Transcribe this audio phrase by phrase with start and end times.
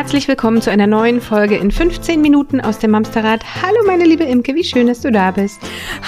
[0.00, 3.44] herzlich willkommen zu einer neuen Folge in 15 Minuten aus dem Mamsterrad.
[3.62, 5.60] Hallo meine liebe Imke, wie schön, dass du da bist.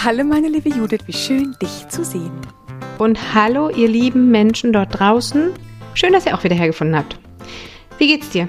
[0.03, 2.33] Hallo meine liebe Judith, wie schön dich zu sehen.
[2.97, 5.51] Und hallo ihr lieben Menschen dort draußen.
[5.93, 7.19] Schön, dass ihr auch wieder hergefunden habt.
[7.99, 8.49] Wie geht's dir?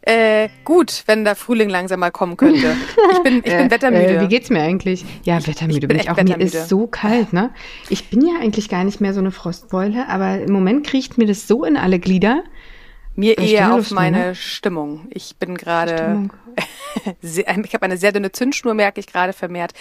[0.00, 2.76] Äh, gut, wenn der Frühling langsam mal kommen könnte.
[3.12, 4.16] Ich bin, ich bin äh, wettermüde.
[4.16, 5.04] Äh, wie geht's mir eigentlich?
[5.24, 6.16] Ja, wettermüde ich bin, bin ich auch.
[6.16, 7.50] Mir ist so kalt, ne?
[7.90, 11.26] Ich bin ja eigentlich gar nicht mehr so eine Frostbeule, aber im Moment kriecht mir
[11.26, 12.42] das so in alle Glieder.
[13.18, 14.34] Mir eher auf meine ne?
[14.36, 15.08] Stimmung.
[15.10, 16.28] Ich bin gerade,
[17.20, 19.72] ich habe eine sehr dünne Zündschnur, merke ich gerade vermehrt,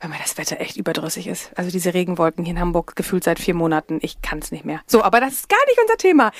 [0.00, 1.50] weil mir das Wetter echt überdrüssig ist.
[1.54, 3.98] Also diese Regenwolken hier in Hamburg gefühlt seit vier Monaten.
[4.00, 4.80] Ich kann es nicht mehr.
[4.86, 6.32] So, aber das ist gar nicht unser Thema.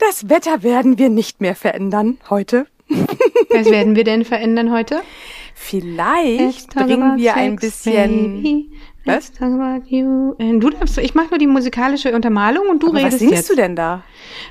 [0.00, 2.66] Das Wetter werden wir nicht mehr verändern heute.
[2.88, 5.02] Was werden wir denn verändern heute?
[5.54, 8.72] Vielleicht bringen wir ein bisschen.
[9.04, 9.32] Was?
[9.32, 13.50] Du darfst, ich mache nur die musikalische Untermalung und du Aber redest was singst jetzt.
[13.50, 14.04] du denn da?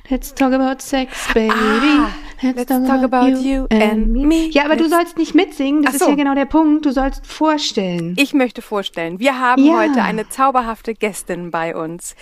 [0.09, 1.51] Let's talk about sex, baby.
[1.51, 2.09] Ah,
[2.41, 4.49] let's, let's talk, talk, about, you and me.
[4.49, 5.83] Ja, aber let's du sollst nicht mitsingen.
[5.83, 6.05] Das so.
[6.05, 6.85] ist ja genau der Punkt.
[6.85, 8.15] Du sollst vorstellen.
[8.17, 9.19] Ich möchte vorstellen.
[9.19, 9.77] Wir haben ja.
[9.77, 12.15] heute eine zauberhafte Gästin bei uns.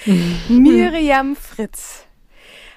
[0.50, 2.06] Miriam Fritz.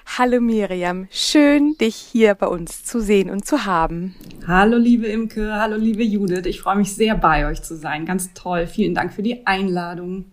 [0.05, 4.15] Hallo Miriam, schön dich hier bei uns zu sehen und zu haben.
[4.45, 8.05] Hallo liebe Imke, hallo liebe Judith, ich freue mich sehr bei euch zu sein.
[8.05, 10.25] Ganz toll, vielen Dank für die Einladung.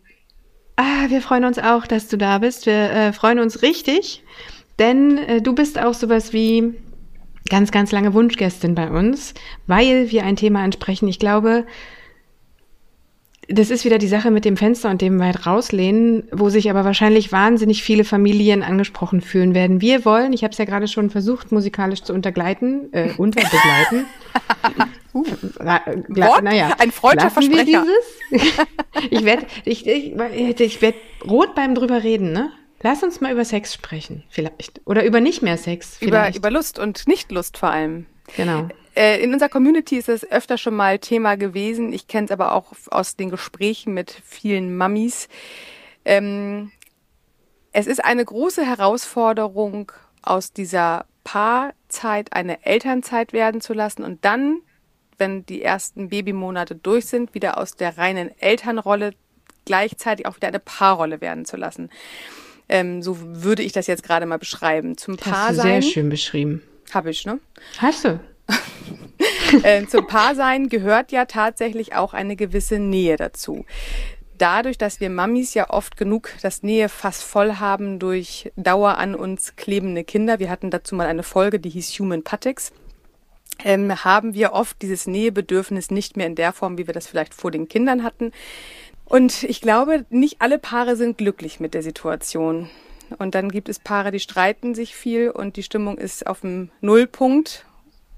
[0.77, 2.67] Ah, wir freuen uns auch, dass du da bist.
[2.67, 4.23] Wir äh, freuen uns richtig,
[4.79, 6.75] denn äh, du bist auch sowas wie
[7.49, 9.35] ganz, ganz lange Wunschgästin bei uns,
[9.67, 11.09] weil wir ein Thema ansprechen.
[11.09, 11.65] Ich glaube,
[13.53, 16.85] das ist wieder die Sache mit dem Fenster und dem weit rauslehnen, wo sich aber
[16.85, 19.81] wahrscheinlich wahnsinnig viele Familien angesprochen fühlen werden.
[19.81, 24.07] Wir wollen, ich habe es ja gerade schon versucht, musikalisch zu untergleiten, äh, unterbegleiten.
[25.15, 25.25] uh,
[26.43, 27.85] naja, ein freudscher Versprecher.
[29.11, 30.95] ich werde ich, ich, ich werd
[31.27, 32.53] rot beim drüber reden, ne?
[32.83, 34.81] Lass uns mal über Sex sprechen, vielleicht.
[34.87, 35.97] Oder über nicht mehr Sex.
[35.99, 36.37] Vielleicht.
[36.37, 38.07] Über, über Lust und Nicht-Lust vor allem.
[38.37, 38.69] Genau.
[38.95, 41.93] Äh, in unserer Community ist es öfter schon mal Thema gewesen.
[41.93, 45.29] Ich kenne es aber auch aus den Gesprächen mit vielen Mammis.
[46.05, 46.73] Ähm,
[47.73, 49.93] es ist eine große Herausforderung,
[50.23, 54.61] aus dieser Paarzeit eine Elternzeit werden zu lassen und dann,
[55.19, 59.13] wenn die ersten Babymonate durch sind, wieder aus der reinen Elternrolle
[59.65, 61.91] gleichzeitig auch wieder eine Paarrolle werden zu lassen.
[62.69, 64.97] Ähm, so würde ich das jetzt gerade mal beschreiben.
[64.97, 66.63] Zum Paar Hast du sehr schön beschrieben.
[66.93, 67.39] Habe ich, ne?
[67.79, 68.21] Hast du?
[69.63, 73.65] äh, zum Paarsein gehört ja tatsächlich auch eine gewisse Nähe dazu.
[74.39, 79.55] Dadurch, dass wir Mamis ja oft genug das Nähefass voll haben durch Dauer an uns
[79.57, 82.73] klebende Kinder, wir hatten dazu mal eine Folge, die hieß Human Patix,
[83.65, 87.35] ähm, haben wir oft dieses Nähebedürfnis nicht mehr in der Form, wie wir das vielleicht
[87.35, 88.33] vor den Kindern hatten.
[89.05, 92.71] Und ich glaube, nicht alle Paare sind glücklich mit der Situation.
[93.19, 96.71] Und dann gibt es Paare, die streiten sich viel und die Stimmung ist auf dem
[96.81, 97.67] Nullpunkt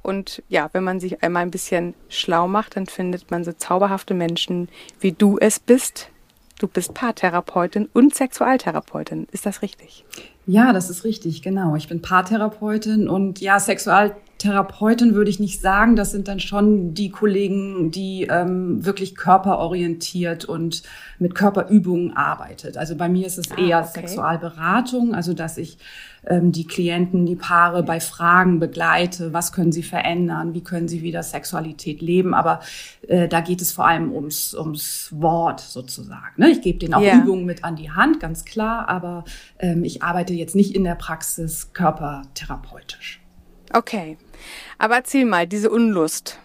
[0.02, 4.14] und ja, wenn man sich einmal ein bisschen schlau macht, dann findet man so zauberhafte
[4.14, 4.68] Menschen,
[5.00, 6.08] wie du es bist.
[6.58, 9.26] Du bist Paartherapeutin und Sexualtherapeutin.
[9.32, 10.04] Ist das richtig?
[10.46, 11.76] Ja, das ist richtig, genau.
[11.76, 15.96] Ich bin Paartherapeutin und ja, Sexualtherapeutin würde ich nicht sagen.
[15.96, 20.82] Das sind dann schon die Kollegen, die ähm, wirklich körperorientiert und
[21.18, 22.76] mit Körperübungen arbeitet.
[22.76, 24.00] Also bei mir ist es ah, eher okay.
[24.00, 25.78] Sexualberatung, also dass ich
[26.24, 31.22] die Klienten, die Paare bei Fragen begleite, was können sie verändern, wie können sie wieder
[31.22, 32.32] Sexualität leben.
[32.32, 32.60] Aber
[33.08, 36.34] äh, da geht es vor allem ums, ums Wort sozusagen.
[36.36, 36.50] Ne?
[36.50, 37.16] Ich gebe denen auch yeah.
[37.16, 39.24] Übungen mit an die Hand, ganz klar, aber
[39.58, 43.20] ähm, ich arbeite jetzt nicht in der Praxis körpertherapeutisch.
[43.72, 44.18] Okay,
[44.78, 46.38] aber erzähl mal, diese Unlust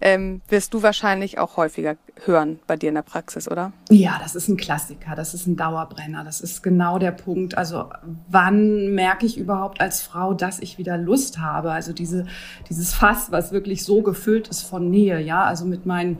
[0.00, 3.72] ähm, wirst du wahrscheinlich auch häufiger hören bei dir in der Praxis, oder?
[3.90, 7.56] Ja, das ist ein Klassiker, das ist ein Dauerbrenner, das ist genau der Punkt.
[7.56, 7.86] Also
[8.28, 11.72] wann merke ich überhaupt als Frau, dass ich wieder Lust habe?
[11.72, 12.26] Also diese,
[12.68, 16.18] dieses Fass, was wirklich so gefüllt ist von Nähe, ja, also mit meinen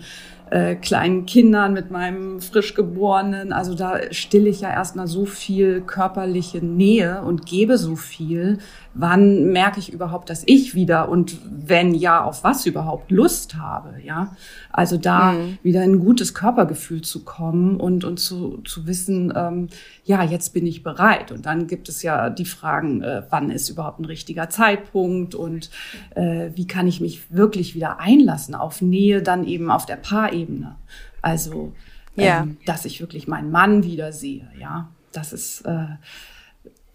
[0.50, 3.52] äh, kleinen Kindern, mit meinem frisch geborenen.
[3.52, 8.58] Also da stille ich ja erstmal so viel körperliche Nähe und gebe so viel.
[8.94, 13.94] Wann merke ich überhaupt, dass ich wieder und wenn ja, auf was überhaupt Lust habe,
[14.02, 14.36] ja?
[14.72, 15.58] Also da mhm.
[15.62, 19.68] wieder in ein gutes Körpergefühl zu kommen und, und zu, zu wissen, ähm,
[20.04, 21.30] ja, jetzt bin ich bereit.
[21.30, 25.70] Und dann gibt es ja die Fragen, äh, wann ist überhaupt ein richtiger Zeitpunkt und
[26.16, 30.76] äh, wie kann ich mich wirklich wieder einlassen auf Nähe, dann eben auf der Paarebene.
[31.22, 31.72] Also,
[32.16, 32.46] ähm, ja.
[32.66, 34.88] dass ich wirklich meinen Mann wieder sehe, ja.
[35.12, 35.86] Das ist, äh,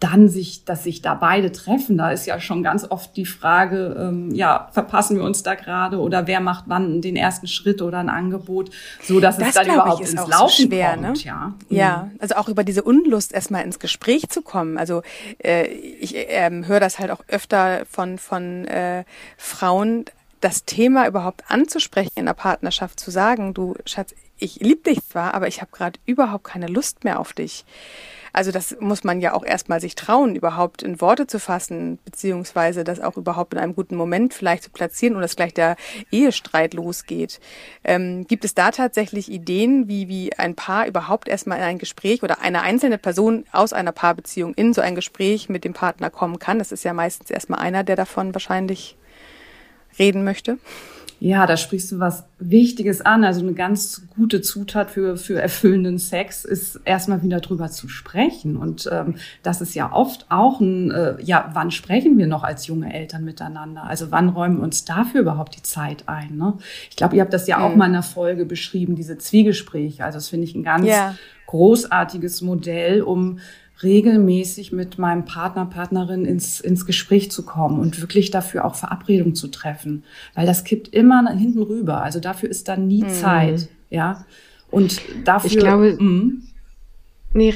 [0.06, 3.96] dann sich, dass sich da beide treffen, da ist ja schon ganz oft die Frage,
[4.00, 7.98] ähm, ja, verpassen wir uns da gerade oder wer macht wann den ersten Schritt oder
[7.98, 8.70] ein Angebot,
[9.02, 11.02] so dass das es dann überhaupt ich, ins Laufen so schwer, kommt.
[11.02, 11.14] Ne?
[11.24, 11.54] Ja.
[11.70, 14.78] ja, also auch über diese Unlust erstmal ins Gespräch zu kommen.
[14.78, 15.02] Also
[15.44, 19.06] äh, ich äh, höre das halt auch öfter von von äh,
[19.38, 20.06] Frauen,
[20.40, 25.34] das Thema überhaupt anzusprechen in der Partnerschaft, zu sagen, du Schatz, ich liebe dich zwar,
[25.34, 27.66] aber ich habe gerade überhaupt keine Lust mehr auf dich.
[28.36, 32.84] Also das muss man ja auch erstmal sich trauen, überhaupt in Worte zu fassen, beziehungsweise
[32.84, 35.78] das auch überhaupt in einem guten Moment vielleicht zu platzieren und dass gleich der
[36.12, 37.40] Ehestreit losgeht.
[37.86, 42.24] Ähm, gibt es da tatsächlich Ideen, wie, wie ein Paar überhaupt erstmal in ein Gespräch
[42.24, 46.38] oder eine einzelne Person aus einer Paarbeziehung in so ein Gespräch mit dem Partner kommen
[46.38, 46.60] kann?
[46.60, 48.98] Das ist ja meistens erstmal einer, der davon wahrscheinlich
[49.98, 50.58] reden möchte.
[51.20, 53.24] Ja, da sprichst du was Wichtiges an.
[53.24, 58.58] Also eine ganz gute Zutat für, für erfüllenden Sex ist erstmal wieder drüber zu sprechen.
[58.58, 62.68] Und ähm, das ist ja oft auch ein, äh, ja, wann sprechen wir noch als
[62.68, 63.84] junge Eltern miteinander?
[63.84, 66.36] Also wann räumen wir uns dafür überhaupt die Zeit ein?
[66.38, 66.54] Ne?
[66.90, 67.78] Ich glaube, ihr habt das ja auch mhm.
[67.78, 70.04] mal in der Folge beschrieben, diese Zwiegespräche.
[70.04, 71.16] Also das finde ich ein ganz ja.
[71.48, 73.40] großartiges Modell, um
[73.84, 79.36] regelmäßig mit meinem Partner, Partnerin ins, ins Gespräch zu kommen und wirklich dafür auch Verabredungen
[79.36, 80.04] zu treffen.
[80.34, 82.02] Weil das kippt immer hinten rüber.
[82.02, 83.10] Also dafür ist dann nie mhm.
[83.10, 83.70] Zeit.
[83.90, 84.26] Ja.
[84.72, 85.52] Und dafür.
[85.52, 86.34] Ich glaube, mh.
[87.34, 87.54] nee,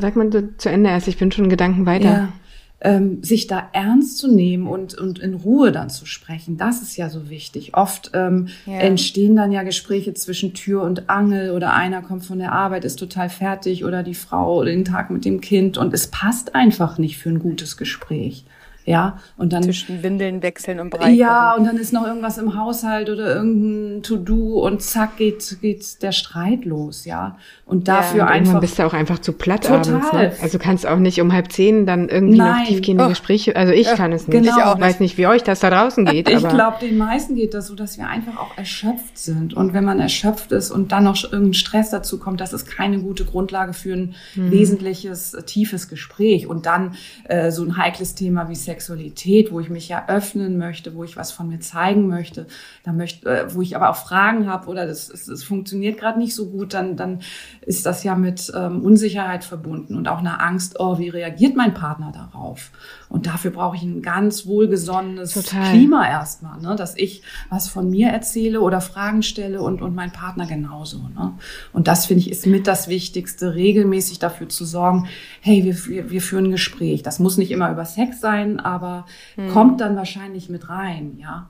[0.00, 2.04] sag mal zu Ende erst, ich bin schon Gedanken weiter.
[2.04, 2.32] Ja
[2.80, 6.96] ähm, sich da ernst zu nehmen und, und in Ruhe dann zu sprechen, das ist
[6.96, 7.74] ja so wichtig.
[7.74, 8.74] Oft ähm, ja.
[8.74, 12.96] entstehen dann ja Gespräche zwischen Tür und Angel oder einer kommt von der Arbeit, ist
[12.96, 17.16] total fertig oder die Frau den Tag mit dem Kind und es passt einfach nicht
[17.16, 18.44] für ein gutes Gespräch.
[18.86, 19.64] Ja, und dann.
[19.64, 21.10] Zwischen Windeln wechseln und Brei.
[21.10, 26.02] Ja, und dann ist noch irgendwas im Haushalt oder irgendein To-Do und zack geht, geht
[26.02, 27.36] der Streit los, ja.
[27.64, 28.60] Und dafür ja, und einfach.
[28.60, 29.94] bist du auch einfach zu platt total.
[29.94, 30.32] abends, ne?
[30.40, 32.60] Also kannst auch nicht um halb zehn dann irgendwie Nein.
[32.60, 33.08] noch tiefgehende oh.
[33.08, 34.40] Gespräche, also ich kann es nicht.
[34.40, 34.56] Genau.
[34.56, 36.28] Ich auch weiß nicht, wie euch das da draußen geht.
[36.28, 39.52] Ich glaube, den meisten geht das so, dass wir einfach auch erschöpft sind.
[39.52, 43.00] Und wenn man erschöpft ist und dann noch irgendein Stress dazu kommt, das ist keine
[43.00, 44.52] gute Grundlage für ein mhm.
[44.52, 46.46] wesentliches, tiefes Gespräch.
[46.46, 46.94] Und dann
[47.24, 51.02] äh, so ein heikles Thema wie Sex Sexualität, wo ich mich ja öffnen möchte, wo
[51.02, 52.46] ich was von mir zeigen möchte,
[52.84, 56.18] da möchte, äh, wo ich aber auch Fragen habe oder das, das, das funktioniert gerade
[56.18, 57.20] nicht so gut, dann, dann
[57.62, 61.72] ist das ja mit ähm, Unsicherheit verbunden und auch einer Angst, oh, wie reagiert mein
[61.72, 62.70] Partner darauf?
[63.08, 65.70] Und dafür brauche ich ein ganz wohlgesonnenes Total.
[65.70, 66.74] Klima erstmal, ne?
[66.76, 70.98] dass ich was von mir erzähle oder Fragen stelle und, und mein Partner genauso.
[71.14, 71.34] Ne?
[71.72, 75.08] Und das finde ich ist mit das Wichtigste, regelmäßig dafür zu sorgen,
[75.40, 77.02] hey, wir, wir, wir führen ein Gespräch.
[77.02, 79.50] Das muss nicht immer über Sex sein, aber hm.
[79.50, 81.48] kommt dann wahrscheinlich mit rein, ja.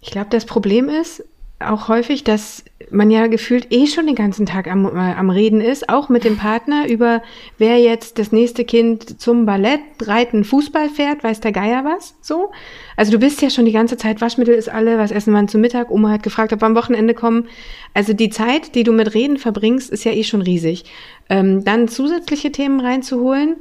[0.00, 1.24] Ich glaube, das Problem ist,
[1.68, 5.60] auch häufig, dass man ja gefühlt eh schon den ganzen Tag am, äh, am Reden
[5.60, 7.22] ist, auch mit dem Partner über,
[7.58, 12.50] wer jetzt das nächste Kind zum Ballett, Reiten, Fußball fährt, weiß der Geier was, so.
[12.96, 15.60] Also du bist ja schon die ganze Zeit, Waschmittel ist alle, was essen wir zum
[15.60, 17.48] Mittag, Oma hat gefragt, ob wir am Wochenende kommen.
[17.94, 20.84] Also die Zeit, die du mit Reden verbringst, ist ja eh schon riesig.
[21.28, 23.56] Ähm, dann zusätzliche Themen reinzuholen,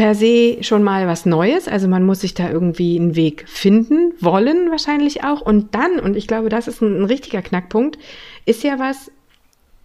[0.00, 1.68] per se schon mal was Neues.
[1.68, 5.42] Also man muss sich da irgendwie einen Weg finden, wollen wahrscheinlich auch.
[5.42, 7.98] Und dann, und ich glaube, das ist ein, ein richtiger Knackpunkt,
[8.46, 9.12] ist ja was,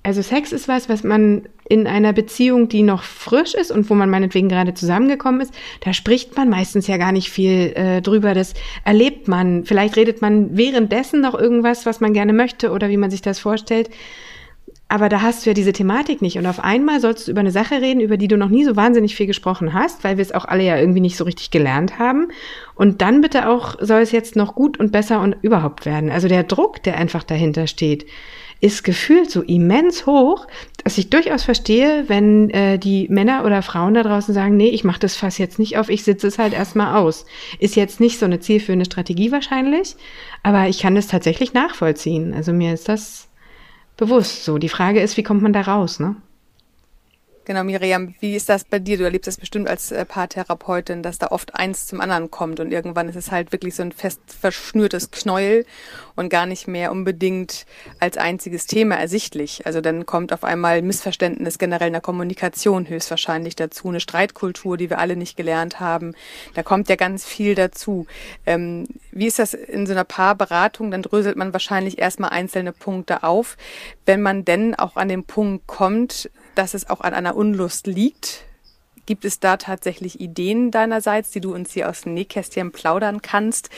[0.03, 3.93] also Sex ist was, was man in einer Beziehung, die noch frisch ist und wo
[3.93, 8.33] man meinetwegen gerade zusammengekommen ist, da spricht man meistens ja gar nicht viel äh, drüber.
[8.33, 8.53] Das
[8.85, 9.65] erlebt man.
[9.65, 13.39] Vielleicht redet man währenddessen noch irgendwas, was man gerne möchte oder wie man sich das
[13.39, 13.89] vorstellt.
[14.87, 16.37] Aber da hast du ja diese Thematik nicht.
[16.37, 18.75] Und auf einmal sollst du über eine Sache reden, über die du noch nie so
[18.75, 21.97] wahnsinnig viel gesprochen hast, weil wir es auch alle ja irgendwie nicht so richtig gelernt
[21.97, 22.27] haben.
[22.75, 26.11] Und dann bitte auch soll es jetzt noch gut und besser und überhaupt werden.
[26.11, 28.05] Also der Druck, der einfach dahinter steht,
[28.61, 30.47] ist gefühlt so immens hoch,
[30.83, 34.83] dass ich durchaus verstehe, wenn äh, die Männer oder Frauen da draußen sagen, nee, ich
[34.83, 37.25] mache das Fass jetzt nicht auf, ich sitze es halt erstmal aus.
[37.59, 39.95] Ist jetzt nicht so eine zielführende Strategie wahrscheinlich,
[40.41, 42.33] aber ich kann es tatsächlich nachvollziehen.
[42.33, 43.27] Also mir ist das
[43.97, 44.57] bewusst so.
[44.57, 46.15] Die Frage ist, wie kommt man da raus, ne?
[47.47, 48.97] Genau, Miriam, wie ist das bei dir?
[48.97, 52.71] Du erlebst das bestimmt als äh, Paartherapeutin, dass da oft eins zum anderen kommt und
[52.71, 55.63] irgendwann ist es halt wirklich so ein fest verschnürtes Knäuel
[56.15, 57.67] und gar nicht mehr unbedingt
[57.99, 59.63] als einziges Thema ersichtlich.
[59.63, 64.89] Also dann kommt auf einmal Missverständnis generell in der Kommunikation höchstwahrscheinlich dazu, eine Streitkultur, die
[64.89, 66.15] wir alle nicht gelernt haben.
[66.55, 68.07] Da kommt ja ganz viel dazu.
[68.47, 70.89] Ähm, wie ist das in so einer Paarberatung?
[70.89, 73.55] Dann dröselt man wahrscheinlich erstmal einzelne Punkte auf.
[74.07, 78.43] Wenn man denn auch an den Punkt kommt, dass es auch an einer Unlust liegt.
[79.05, 83.69] Gibt es da tatsächlich Ideen deinerseits, die du uns hier aus dem Nähkästchen plaudern kannst,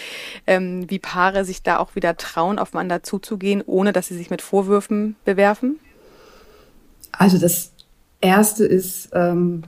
[0.46, 4.42] ähm, wie Paare sich da auch wieder trauen, aufeinander zuzugehen, ohne dass sie sich mit
[4.42, 5.80] Vorwürfen bewerfen?
[7.12, 7.74] Also das
[8.22, 9.64] Erste ist, ähm,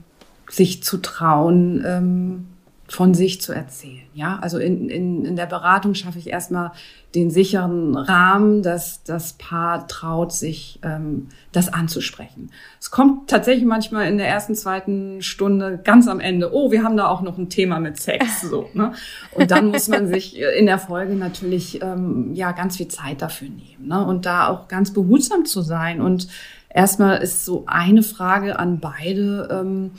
[0.48, 2.48] sich zu trauen, ähm,
[2.90, 4.02] von sich zu erzählen.
[4.14, 6.72] Ja, also in, in, in der Beratung schaffe ich erstmal
[7.14, 12.50] den sicheren Rahmen, dass das Paar traut, sich ähm, das anzusprechen.
[12.80, 16.96] Es kommt tatsächlich manchmal in der ersten, zweiten Stunde ganz am Ende, oh, wir haben
[16.96, 18.40] da auch noch ein Thema mit Sex.
[18.50, 18.92] So, ne?
[19.32, 23.48] Und dann muss man sich in der Folge natürlich ähm, ja ganz viel Zeit dafür
[23.48, 24.04] nehmen ne?
[24.04, 26.00] und da auch ganz behutsam zu sein.
[26.00, 26.26] Und
[26.68, 29.48] erstmal ist so eine Frage an beide.
[29.52, 29.92] Ähm,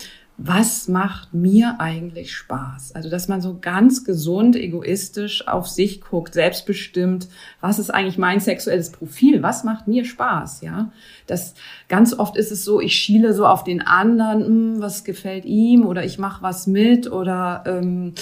[0.43, 2.95] was macht mir eigentlich Spaß?
[2.95, 7.27] Also, dass man so ganz gesund, egoistisch auf sich guckt, selbstbestimmt,
[7.59, 9.43] was ist eigentlich mein sexuelles Profil?
[9.43, 10.61] Was macht mir Spaß?
[10.61, 10.91] Ja,
[11.27, 11.53] das
[11.89, 15.85] ganz oft ist es so, ich schiele so auf den anderen, hm, was gefällt ihm
[15.85, 18.13] oder ich mache was mit oder ähm,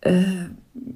[0.00, 0.22] äh,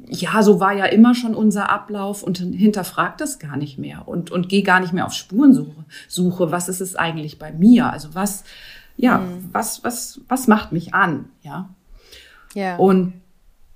[0.08, 4.30] ja, so war ja immer schon unser Ablauf und hinterfragt das gar nicht mehr und
[4.30, 5.84] und gehe gar nicht mehr auf Spurensuche.
[6.08, 7.92] Suche, was ist es eigentlich bei mir?
[7.92, 8.44] Also was
[8.96, 9.48] ja, mhm.
[9.52, 11.68] was, was, was macht mich an, ja.
[12.54, 12.76] Ja.
[12.76, 13.14] Und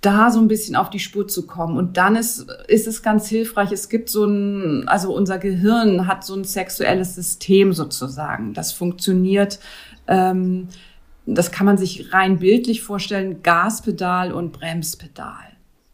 [0.00, 1.76] da so ein bisschen auf die Spur zu kommen.
[1.76, 3.72] Und dann ist, ist es ganz hilfreich.
[3.72, 8.54] Es gibt so ein, also unser Gehirn hat so ein sexuelles System sozusagen.
[8.54, 9.58] Das funktioniert,
[10.06, 10.68] ähm,
[11.26, 15.34] das kann man sich rein bildlich vorstellen, Gaspedal und Bremspedal.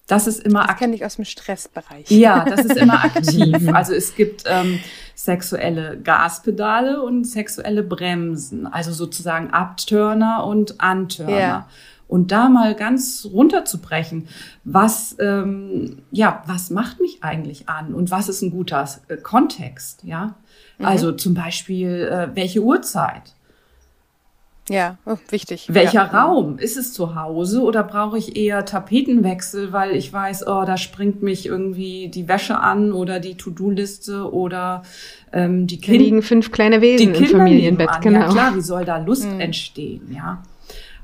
[0.06, 0.66] Das ist immer.
[0.66, 2.10] Das kenne ich aus dem Stressbereich.
[2.10, 3.56] Ja, das ist immer aktiv.
[3.72, 4.80] Also es gibt ähm,
[5.14, 11.38] sexuelle Gaspedale und sexuelle Bremsen, also sozusagen Abturner und Antörner.
[11.38, 11.68] Ja.
[12.06, 14.28] Und da mal ganz runterzubrechen,
[14.62, 20.04] was ähm, ja, was macht mich eigentlich an und was ist ein guter äh, Kontext,
[20.04, 20.34] ja?
[20.78, 20.84] Mhm.
[20.84, 23.34] Also zum Beispiel äh, welche Uhrzeit?
[24.70, 25.66] Ja, oh, wichtig.
[25.68, 26.24] Welcher ja.
[26.24, 26.58] Raum?
[26.58, 31.22] Ist es zu Hause oder brauche ich eher Tapetenwechsel, weil ich weiß, oh, da springt
[31.22, 34.82] mich irgendwie die Wäsche an oder die To-Do-Liste oder
[35.32, 36.02] ähm, die Kinder.
[36.02, 38.20] liegen fünf kleine Wesen die im Familienbett, genau.
[38.20, 39.40] Ja klar, wie soll da Lust mhm.
[39.40, 40.42] entstehen, ja?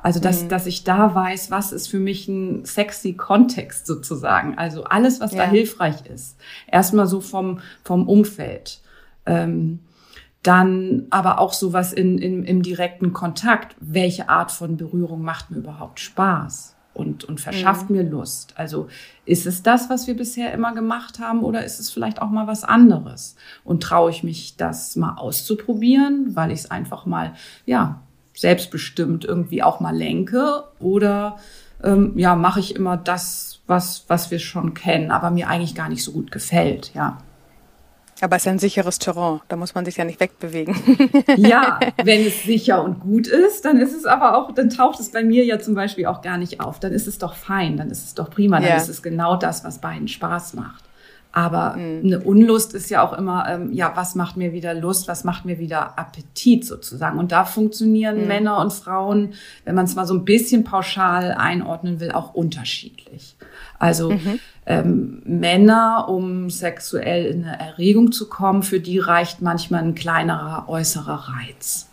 [0.02, 0.48] Also, dass, mhm.
[0.48, 4.56] dass ich da weiß, was ist für mich ein sexy Kontext sozusagen.
[4.56, 5.44] Also alles, was ja.
[5.44, 6.38] da hilfreich ist.
[6.66, 8.80] Erstmal so vom, vom Umfeld.
[9.26, 9.80] Ähm,
[10.42, 13.76] dann aber auch sowas in, in, im direkten Kontakt.
[13.80, 17.96] Welche Art von Berührung macht mir überhaupt Spaß und, und verschafft mhm.
[17.96, 18.54] mir Lust?
[18.56, 18.88] Also
[19.26, 22.46] ist es das, was wir bisher immer gemacht haben oder ist es vielleicht auch mal
[22.46, 23.36] was anderes?
[23.64, 27.34] Und traue ich mich, das mal auszuprobieren, weil ich es einfach mal,
[27.66, 28.00] ja,
[28.34, 31.36] selbstbestimmt irgendwie auch mal lenke oder
[31.82, 35.88] ähm, ja, mache ich immer das, was, was wir schon kennen, aber mir eigentlich gar
[35.88, 37.18] nicht so gut gefällt, ja.
[38.20, 40.76] Aber es ist ein sicheres Terrain, da muss man sich ja nicht wegbewegen.
[41.36, 45.10] ja, wenn es sicher und gut ist, dann ist es aber auch, dann taucht es
[45.10, 46.80] bei mir ja zum Beispiel auch gar nicht auf.
[46.80, 48.76] Dann ist es doch fein, dann ist es doch prima, dann ja.
[48.76, 50.84] ist es genau das, was beiden Spaß macht.
[51.32, 52.00] Aber mhm.
[52.04, 55.44] eine Unlust ist ja auch immer, ähm, ja, was macht mir wieder Lust, was macht
[55.44, 57.18] mir wieder Appetit sozusagen.
[57.18, 58.26] Und da funktionieren mhm.
[58.26, 59.34] Männer und Frauen,
[59.64, 63.36] wenn man es mal so ein bisschen pauschal einordnen will, auch unterschiedlich.
[63.78, 64.40] Also mhm.
[64.70, 70.68] Ähm, Männer, um sexuell in eine Erregung zu kommen, für die reicht manchmal ein kleinerer
[70.68, 71.88] äußerer Reiz.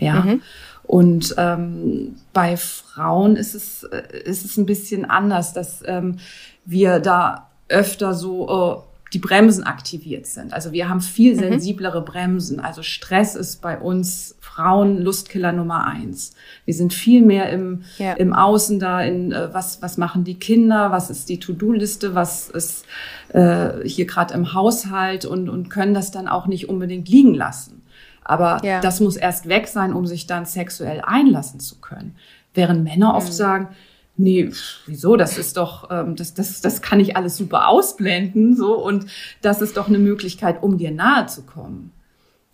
[0.00, 0.22] Ja.
[0.22, 0.42] Mhm.
[0.82, 6.18] Und ähm, bei Frauen ist es, äh, ist es ein bisschen anders, dass ähm,
[6.64, 10.52] wir da öfter so äh, die Bremsen aktiviert sind.
[10.52, 11.40] Also wir haben viel mhm.
[11.40, 12.58] sensiblere Bremsen.
[12.58, 16.34] Also Stress ist bei uns Frauen Lustkiller Nummer eins.
[16.64, 18.14] Wir sind viel mehr im, ja.
[18.14, 22.50] im Außen da, in äh, was, was machen die Kinder, was ist die To-Do-Liste, was
[22.50, 22.84] ist
[23.28, 27.82] äh, hier gerade im Haushalt und, und können das dann auch nicht unbedingt liegen lassen.
[28.24, 28.80] Aber ja.
[28.80, 32.16] das muss erst weg sein, um sich dann sexuell einlassen zu können.
[32.52, 33.32] Während Männer oft mhm.
[33.32, 33.68] sagen,
[34.16, 34.50] nee,
[34.86, 39.06] wieso, das ist doch, ähm, das, das, das kann ich alles super ausblenden, so, und
[39.40, 41.92] das ist doch eine Möglichkeit, um dir nahe zu kommen.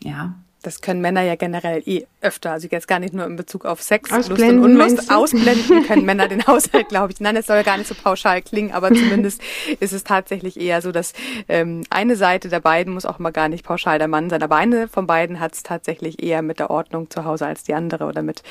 [0.03, 0.35] Ja.
[0.65, 2.53] Das können Männer ja generell eh öfter.
[2.53, 5.11] Also jetzt gar nicht nur in Bezug auf Sex, Lust und Unlust.
[5.11, 7.21] Ausblenden können Männer den Haushalt, glaube ich.
[7.21, 9.43] Nein, es soll gar nicht so pauschal klingen, aber zumindest
[9.79, 11.13] ist es tatsächlich eher so, dass
[11.51, 14.57] ähm, eine Seite der beiden muss auch mal gar nicht pauschal der Mann sein, aber
[14.57, 18.07] eine von beiden hat es tatsächlich eher mit der Ordnung zu Hause als die andere
[18.07, 18.43] oder mit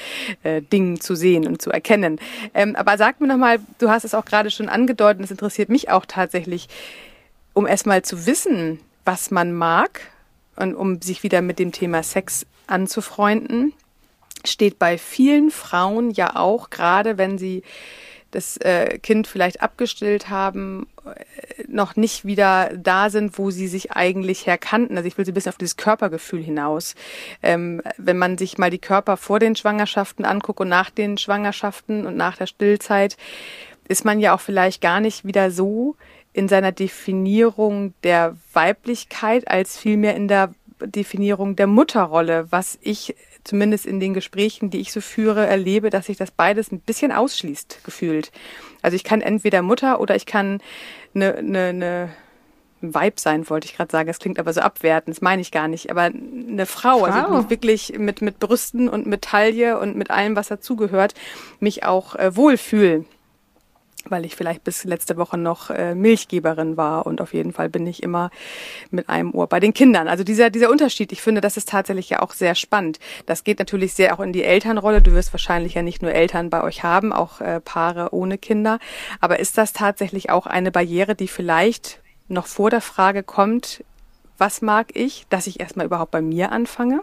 [0.44, 2.20] äh, Dingen zu sehen und zu erkennen.
[2.54, 5.90] Ähm, aber sag mir nochmal, du hast es auch gerade schon angedeutet, es interessiert mich
[5.90, 6.70] auch tatsächlich,
[7.54, 10.13] um erstmal zu wissen, was man mag
[10.56, 13.74] und um sich wieder mit dem Thema Sex anzufreunden,
[14.46, 17.64] steht bei vielen Frauen ja auch, gerade wenn sie
[18.34, 23.92] das äh, Kind vielleicht abgestillt haben, äh, noch nicht wieder da sind, wo sie sich
[23.92, 24.98] eigentlich herkannten.
[24.98, 26.96] Also ich will sie ein bisschen auf dieses Körpergefühl hinaus.
[27.42, 32.06] Ähm, wenn man sich mal die Körper vor den Schwangerschaften anguckt und nach den Schwangerschaften
[32.06, 33.18] und nach der Stillzeit,
[33.88, 35.96] ist man ja auch vielleicht gar nicht wieder so
[36.34, 43.86] in seiner Definierung der Weiblichkeit als vielmehr in der Definierung der Mutterrolle, was ich zumindest
[43.86, 47.84] in den Gesprächen, die ich so führe, erlebe, dass sich das beides ein bisschen ausschließt,
[47.84, 48.32] gefühlt.
[48.82, 50.62] Also ich kann entweder Mutter oder ich kann
[51.14, 52.10] eine, eine, eine
[52.82, 54.08] Vibe sein, wollte ich gerade sagen.
[54.08, 55.92] Das klingt aber so abwertend, das meine ich gar nicht.
[55.92, 57.36] Aber eine Frau, also Frau.
[57.36, 61.14] also wirklich mit, mit Brüsten und mit Taille und mit allem, was dazugehört,
[61.60, 63.06] mich auch äh, wohlfühlen
[64.14, 67.88] weil ich vielleicht bis letzte Woche noch äh, Milchgeberin war und auf jeden Fall bin
[67.88, 68.30] ich immer
[68.92, 70.08] mit einem Ohr bei den Kindern.
[70.08, 73.00] Also dieser, dieser Unterschied, ich finde, das ist tatsächlich ja auch sehr spannend.
[73.26, 75.02] Das geht natürlich sehr auch in die Elternrolle.
[75.02, 78.78] Du wirst wahrscheinlich ja nicht nur Eltern bei euch haben, auch äh, Paare ohne Kinder.
[79.20, 83.84] Aber ist das tatsächlich auch eine Barriere, die vielleicht noch vor der Frage kommt,
[84.38, 87.02] was mag ich, dass ich erstmal überhaupt bei mir anfange?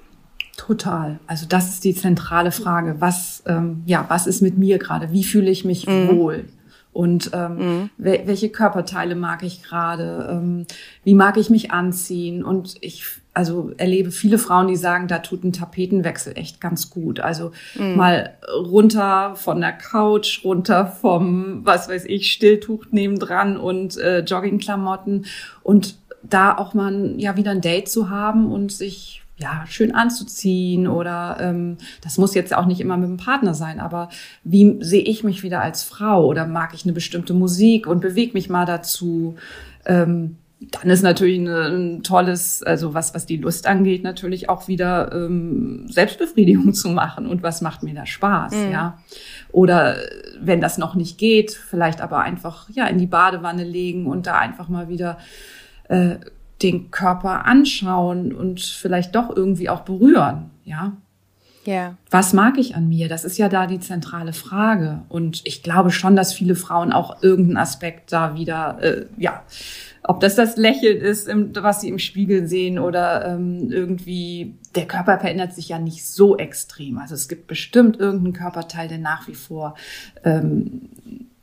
[0.57, 1.19] Total.
[1.27, 2.97] Also das ist die zentrale Frage.
[3.01, 5.11] Was, ähm, ja, was ist mit mir gerade?
[5.11, 6.09] Wie fühle ich mich mhm.
[6.09, 6.45] wohl?
[6.93, 7.91] Und ähm, mhm.
[7.99, 10.29] welche Körperteile mag ich gerade?
[10.31, 10.67] Ähm,
[11.05, 12.45] wie mag ich mich anziehen?
[12.45, 17.21] Und ich also erlebe viele Frauen, die sagen, da tut ein Tapetenwechsel echt ganz gut.
[17.21, 17.97] Also mhm.
[17.97, 25.27] mal runter von der Couch, runter vom, was weiß ich, Stilltuch nebendran und äh, Joggingklamotten
[25.63, 30.87] und da auch mal ja wieder ein Date zu haben und sich ja, schön anzuziehen
[30.87, 34.11] oder ähm, das muss jetzt auch nicht immer mit dem Partner sein, aber
[34.45, 38.35] wie sehe ich mich wieder als Frau oder mag ich eine bestimmte Musik und bewege
[38.35, 39.37] mich mal dazu?
[39.87, 40.37] Ähm,
[40.73, 45.87] dann ist natürlich ein tolles, also was, was die Lust angeht, natürlich auch wieder ähm,
[45.89, 48.71] Selbstbefriedigung zu machen und was macht mir da Spaß, mhm.
[48.71, 48.99] ja.
[49.53, 49.97] Oder
[50.39, 54.39] wenn das noch nicht geht, vielleicht aber einfach ja in die Badewanne legen und da
[54.39, 55.17] einfach mal wieder
[55.89, 56.17] äh,
[56.63, 60.93] den Körper anschauen und vielleicht doch irgendwie auch berühren, ja.
[61.65, 61.97] Ja.
[62.11, 63.09] Was mag ich an mir?
[63.09, 65.03] Das ist ja da die zentrale Frage.
[65.09, 69.43] Und ich glaube schon, dass viele Frauen auch irgendeinen Aspekt da wieder, äh, ja,
[70.03, 75.21] ob das das Lächeln ist, was sie im Spiegel sehen oder ähm, irgendwie, der Körper
[75.21, 76.99] verändert sich ja nicht so extrem.
[76.99, 79.75] Also es gibt bestimmt irgendeinen Körperteil, der nach wie vor
[80.25, 80.89] ähm,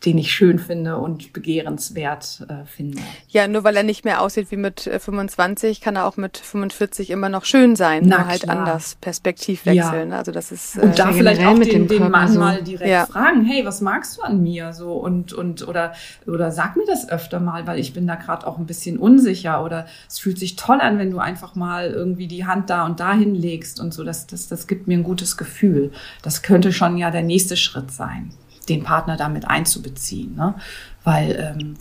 [0.06, 3.02] den ich schön finde und begehrenswert äh, finde.
[3.30, 6.38] Ja, nur weil er nicht mehr aussieht wie mit 25, äh, kann er auch mit
[6.38, 8.60] 45 immer noch schön sein, Na, nur halt klar.
[8.60, 10.12] anders Perspektiv wechseln.
[10.12, 10.18] Ja.
[10.18, 12.40] Also das ist äh, und da vielleicht auch den, den Mann so.
[12.40, 13.08] mal direkt ja.
[13.08, 15.94] fragen, hey, was magst du an mir so und und oder
[16.28, 19.64] oder sag mir das öfter mal, weil ich bin da gerade auch ein bisschen unsicher
[19.64, 23.00] oder es fühlt sich toll an, wenn du einfach mal irgendwie die Hand da und
[23.00, 24.04] da hinlegst und so.
[24.04, 25.92] Das das das gibt mir ein gutes Gefühl.
[26.22, 28.32] Das könnte schon ja der nächste Schritt sein
[28.70, 30.36] den Partner damit einzubeziehen.
[30.36, 30.56] Ne?
[31.04, 31.76] Weil ähm,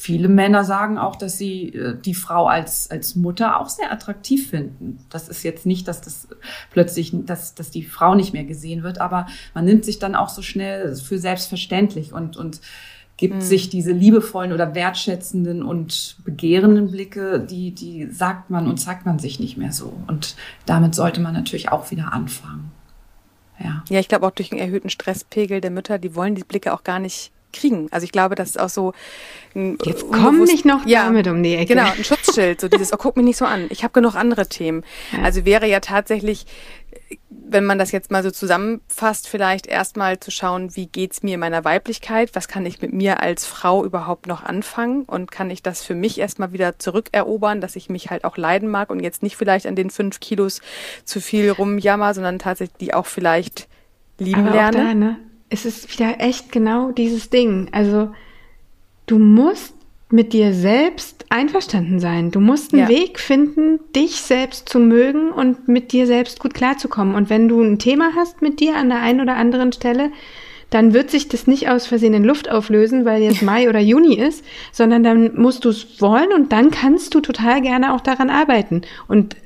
[0.00, 4.48] viele Männer sagen auch, dass sie äh, die Frau als, als Mutter auch sehr attraktiv
[4.48, 4.98] finden.
[5.10, 6.28] Das ist jetzt nicht, dass das
[6.70, 10.30] plötzlich, dass, dass die Frau nicht mehr gesehen wird, aber man nimmt sich dann auch
[10.30, 12.60] so schnell für selbstverständlich und, und
[13.18, 13.40] gibt mhm.
[13.42, 19.18] sich diese liebevollen oder wertschätzenden und begehrenden Blicke, die, die sagt man und zeigt man
[19.18, 19.92] sich nicht mehr so.
[20.06, 22.72] Und damit sollte man natürlich auch wieder anfangen.
[23.62, 26.72] Ja, ja ich glaube auch durch einen erhöhten Stresspegel der Mütter, die wollen die Blicke
[26.72, 27.88] auch gar nicht kriegen.
[27.90, 28.92] Also ich glaube, das ist auch so
[29.54, 31.74] ein Jetzt komm nicht noch ja, damit um die Ecke.
[31.74, 33.66] Genau, ein Schutzschild, so dieses, oh, guck mich nicht so an.
[33.70, 34.84] Ich habe genug andere Themen.
[35.12, 35.22] Ja.
[35.22, 36.46] Also wäre ja tatsächlich
[37.28, 41.40] wenn man das jetzt mal so zusammenfasst, vielleicht erstmal zu schauen, wie geht's mir in
[41.40, 42.30] meiner Weiblichkeit?
[42.34, 45.02] Was kann ich mit mir als Frau überhaupt noch anfangen?
[45.04, 48.68] Und kann ich das für mich erstmal wieder zurückerobern, dass ich mich halt auch leiden
[48.68, 50.60] mag und jetzt nicht vielleicht an den fünf Kilos
[51.04, 53.68] zu viel rumjammer, sondern tatsächlich die auch vielleicht
[54.18, 54.78] lieben Aber lerne?
[54.78, 55.18] Auch da, ne?
[55.48, 57.68] Es ist wieder echt genau dieses Ding.
[57.72, 58.14] Also,
[59.06, 59.74] du musst
[60.10, 62.30] mit dir selbst einverstanden sein.
[62.30, 62.88] Du musst einen ja.
[62.88, 67.14] Weg finden, dich selbst zu mögen und mit dir selbst gut klarzukommen.
[67.14, 70.10] Und wenn du ein Thema hast mit dir an der einen oder anderen Stelle,
[70.70, 74.14] dann wird sich das nicht aus Versehen in Luft auflösen, weil jetzt Mai oder Juni
[74.14, 78.30] ist, sondern dann musst du es wollen und dann kannst du total gerne auch daran
[78.30, 78.82] arbeiten.
[79.06, 79.36] Und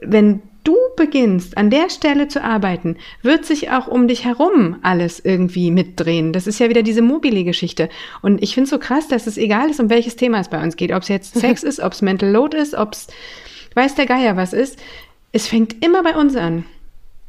[0.00, 5.20] wenn du beginnst, an der Stelle zu arbeiten, wird sich auch um dich herum alles
[5.20, 6.32] irgendwie mitdrehen.
[6.32, 7.88] Das ist ja wieder diese mobile-Geschichte.
[8.22, 10.62] Und ich finde es so krass, dass es egal ist, um welches Thema es bei
[10.62, 10.92] uns geht.
[10.92, 13.08] Ob es jetzt Sex ist, ob es Mental Load ist, ob es
[13.74, 14.78] weiß der Geier was ist.
[15.32, 16.64] Es fängt immer bei uns an.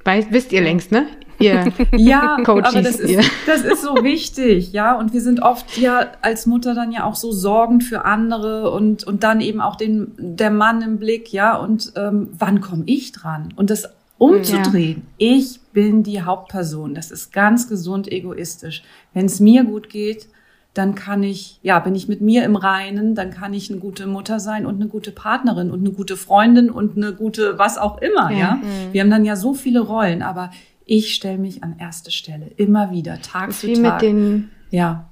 [0.03, 1.05] Weiß, wisst ihr längst, ne?
[1.41, 2.73] Ihr ja, Coaches.
[2.73, 4.97] Aber das ist, das ist so wichtig, ja.
[4.97, 9.03] Und wir sind oft ja als Mutter dann ja auch so sorgend für andere und,
[9.03, 11.55] und dann eben auch den, der Mann im Blick, ja.
[11.55, 13.53] Und ähm, wann komme ich dran?
[13.55, 15.01] Und das umzudrehen.
[15.17, 15.35] Ja.
[15.35, 16.93] Ich bin die Hauptperson.
[16.93, 18.83] Das ist ganz gesund egoistisch.
[19.13, 20.27] Wenn es mir gut geht,
[20.73, 24.07] dann kann ich, ja, bin ich mit mir im Reinen, dann kann ich eine gute
[24.07, 27.97] Mutter sein und eine gute Partnerin und eine gute Freundin und eine gute was auch
[27.97, 28.37] immer, ja.
[28.37, 28.55] ja?
[28.55, 28.93] Mhm.
[28.93, 30.51] Wir haben dann ja so viele Rollen, aber
[30.85, 34.01] ich stelle mich an erste Stelle, immer wieder, Tag für wie Tag.
[34.01, 35.09] Mit den, ja.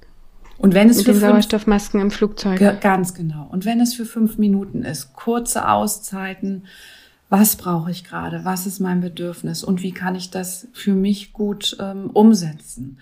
[0.58, 2.80] Und wenn es mit für den Sauerstoffmasken im Flugzeug.
[2.80, 3.48] Ganz genau.
[3.50, 6.66] Und wenn es für fünf Minuten ist, kurze Auszeiten,
[7.30, 11.32] was brauche ich gerade, was ist mein Bedürfnis und wie kann ich das für mich
[11.32, 12.98] gut ähm, umsetzen.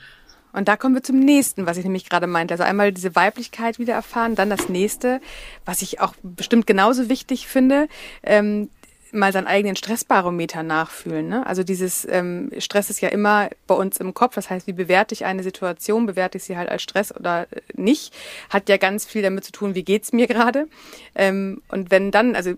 [0.53, 2.55] Und da kommen wir zum nächsten, was ich nämlich gerade meinte.
[2.55, 5.21] Also einmal diese Weiblichkeit wieder erfahren, dann das nächste,
[5.65, 7.89] was ich auch bestimmt genauso wichtig finde,
[8.23, 8.71] ähm,
[9.13, 11.29] mal seinen eigenen Stressbarometer nachfühlen.
[11.29, 11.47] Ne?
[11.47, 14.35] Also dieses ähm, Stress ist ja immer bei uns im Kopf.
[14.35, 16.07] Das heißt, wie bewerte ich eine Situation?
[16.07, 18.15] Bewerte ich sie halt als Stress oder äh, nicht?
[18.51, 20.69] Hat ja ganz viel damit zu tun, wie geht's mir gerade.
[21.15, 22.55] Ähm, und wenn dann, also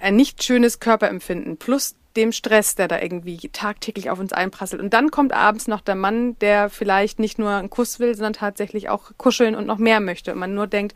[0.00, 4.82] ein nicht schönes Körperempfinden plus dem Stress, der da irgendwie tagtäglich auf uns einprasselt.
[4.82, 8.34] Und dann kommt abends noch der Mann, der vielleicht nicht nur einen Kuss will, sondern
[8.34, 10.32] tatsächlich auch kuscheln und noch mehr möchte.
[10.32, 10.94] Und man nur denkt,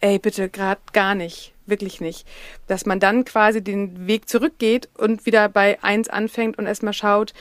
[0.00, 2.26] ey, bitte gerade gar nicht, wirklich nicht.
[2.66, 7.32] Dass man dann quasi den Weg zurückgeht und wieder bei eins anfängt und erstmal schaut,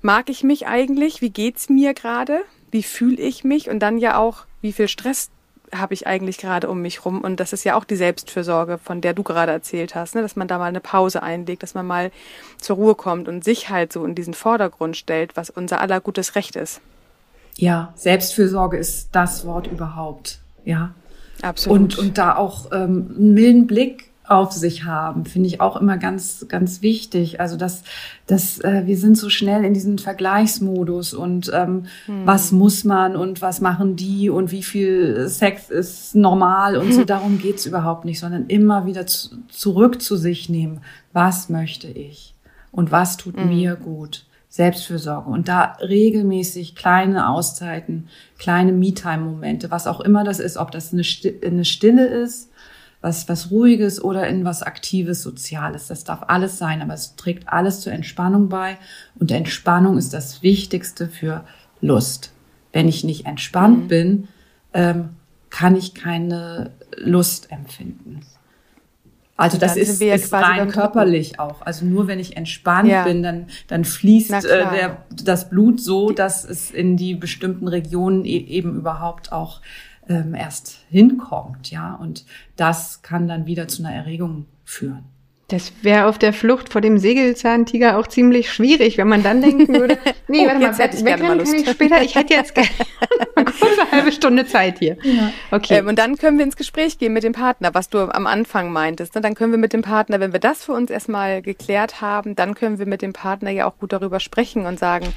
[0.00, 1.20] mag ich mich eigentlich?
[1.20, 2.40] Wie geht's mir gerade?
[2.70, 3.70] Wie fühle ich mich?
[3.70, 5.30] Und dann ja auch, wie viel Stress
[5.74, 7.20] habe ich eigentlich gerade um mich rum?
[7.20, 10.22] Und das ist ja auch die Selbstfürsorge, von der du gerade erzählt hast, ne?
[10.22, 12.10] dass man da mal eine Pause einlegt, dass man mal
[12.58, 16.34] zur Ruhe kommt und sich halt so in diesen Vordergrund stellt, was unser aller gutes
[16.34, 16.80] Recht ist.
[17.56, 20.38] Ja, Selbstfürsorge ist das Wort überhaupt.
[20.64, 20.94] Ja.
[21.42, 21.78] Absolut.
[21.78, 25.96] Und, und da auch ähm, einen milden Blick auf sich haben, finde ich auch immer
[25.96, 27.40] ganz, ganz wichtig.
[27.40, 27.82] Also dass,
[28.26, 32.26] dass äh, wir sind so schnell in diesem Vergleichsmodus und ähm, hm.
[32.26, 37.04] was muss man und was machen die und wie viel Sex ist normal und so.
[37.08, 40.80] Darum geht's überhaupt nicht, sondern immer wieder zu, zurück zu sich nehmen.
[41.12, 42.34] Was möchte ich
[42.70, 43.48] und was tut hm.
[43.48, 44.26] mir gut?
[44.58, 50.92] Selbstfürsorge und da regelmäßig kleine Auszeiten, kleine Me-Time-Momente, was auch immer das ist, ob das
[50.92, 52.50] eine, Stille ist,
[53.00, 55.86] was, was Ruhiges oder in was Aktives, Soziales.
[55.86, 58.78] Das darf alles sein, aber es trägt alles zur Entspannung bei.
[59.20, 61.44] Und Entspannung ist das Wichtigste für
[61.80, 62.32] Lust.
[62.72, 63.88] Wenn ich nicht entspannt mhm.
[63.88, 64.28] bin,
[64.74, 65.10] ähm,
[65.50, 68.22] kann ich keine Lust empfinden.
[69.38, 71.62] Also das ist, ist rein körperlich auch.
[71.62, 73.04] Also nur wenn ich entspannt ja.
[73.04, 78.24] bin, dann, dann fließt äh, der, das Blut so, dass es in die bestimmten Regionen
[78.24, 79.60] e eben überhaupt auch
[80.08, 81.94] ähm, erst hinkommt, ja.
[81.94, 85.04] Und das kann dann wieder zu einer Erregung führen.
[85.48, 89.68] Das wäre auf der Flucht vor dem Segelzahntiger auch ziemlich schwierig, wenn man dann denken
[89.68, 89.96] würde,
[90.28, 91.52] nee, oh, warte mal, hätte ich gerne mal Lust.
[91.52, 92.68] kann ich später, ich hätte jetzt gerne
[93.36, 94.98] eine halbe Stunde Zeit hier.
[95.02, 95.32] Ja.
[95.50, 95.78] Okay.
[95.78, 98.70] Ähm, und dann können wir ins Gespräch gehen mit dem Partner, was du am Anfang
[98.72, 99.14] meintest.
[99.14, 99.22] Ne?
[99.22, 102.54] Dann können wir mit dem Partner, wenn wir das für uns erstmal geklärt haben, dann
[102.54, 105.14] können wir mit dem Partner ja auch gut darüber sprechen und sagen,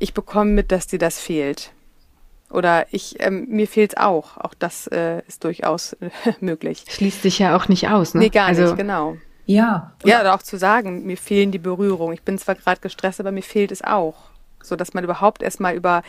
[0.00, 1.70] ich bekomme mit, dass dir das fehlt.
[2.50, 4.36] Oder ich, ähm, mir fehlt's auch.
[4.36, 6.84] Auch das äh, ist durchaus äh, möglich.
[6.88, 8.22] Schließt sich ja auch nicht aus, ne?
[8.22, 9.16] Nee, gar also, nicht, genau.
[9.50, 9.90] Ja.
[10.04, 12.14] Ja, oder auch zu sagen, mir fehlen die Berührungen.
[12.14, 14.14] Ich bin zwar gerade gestresst, aber mir fehlt es auch.
[14.62, 16.02] So dass man überhaupt erstmal über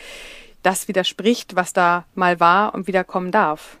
[0.62, 3.78] das widerspricht, was da mal war und wieder kommen darf.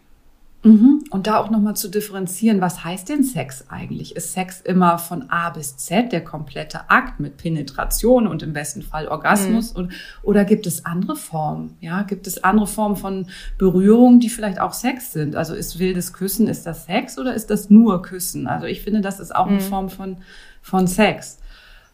[0.64, 1.02] Mhm.
[1.10, 4.14] Und da auch nochmal zu differenzieren, was heißt denn Sex eigentlich?
[4.14, 8.82] Ist Sex immer von A bis Z der komplette Akt mit Penetration und im besten
[8.82, 9.74] Fall Orgasmus?
[9.74, 9.80] Mhm.
[9.80, 11.76] Und, oder gibt es andere Formen?
[11.80, 13.26] Ja, gibt es andere Formen von
[13.58, 15.34] Berührung, die vielleicht auch Sex sind?
[15.34, 18.46] Also ist wildes Küssen, ist das Sex oder ist das nur Küssen?
[18.46, 19.52] Also ich finde, das ist auch mhm.
[19.52, 20.18] eine Form von,
[20.62, 21.38] von Sex.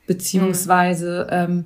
[0.07, 1.64] Beziehungsweise, ähm,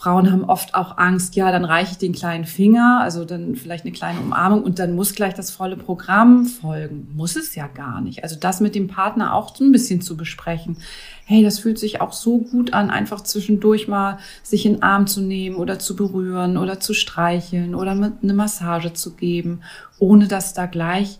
[0.00, 3.84] Frauen haben oft auch Angst, ja, dann reiche ich den kleinen Finger, also dann vielleicht
[3.84, 7.08] eine kleine Umarmung und dann muss gleich das volle Programm folgen.
[7.14, 8.22] Muss es ja gar nicht.
[8.22, 10.78] Also das mit dem Partner auch so ein bisschen zu besprechen.
[11.26, 15.06] Hey, das fühlt sich auch so gut an, einfach zwischendurch mal sich in den Arm
[15.06, 19.60] zu nehmen oder zu berühren oder zu streicheln oder eine Massage zu geben,
[19.98, 21.18] ohne dass da gleich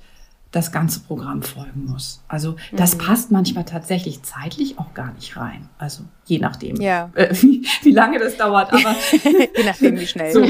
[0.51, 2.23] das ganze Programm folgen muss.
[2.27, 2.99] Also das mhm.
[2.99, 5.69] passt manchmal tatsächlich zeitlich auch gar nicht rein.
[5.79, 7.11] Also je nachdem, ja.
[7.15, 8.73] äh, wie, wie lange das dauert.
[8.73, 10.33] Aber je nachdem, wie schnell.
[10.33, 10.43] So,